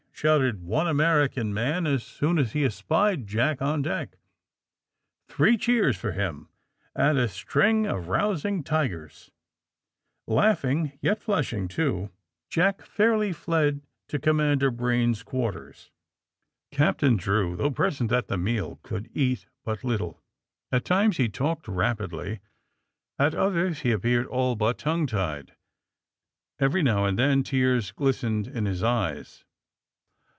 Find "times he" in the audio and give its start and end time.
20.85-21.29